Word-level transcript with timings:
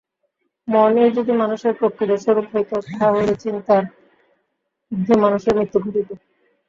মনই 0.67 1.09
যদি 1.17 1.31
মানুষের 1.33 1.73
প্রকৃত 1.73 2.11
স্বরূপ 2.23 2.47
হইত, 2.53 2.71
তাহা 2.87 3.07
হইলে 3.11 3.35
চিন্তার 3.43 3.83
ঊর্ধ্বে 4.91 5.15
মানুষের 5.23 5.53
মৃত্যু 5.57 5.77
ঘটিত। 5.83 6.09